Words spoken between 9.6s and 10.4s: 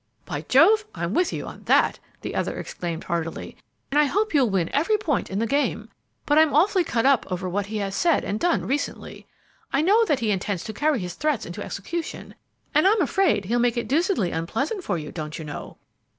I know that he